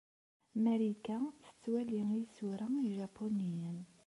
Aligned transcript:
Marika 0.63 1.17
tettwali 1.43 1.95
isura 2.21 2.65
ijapuniyen? 2.89 3.77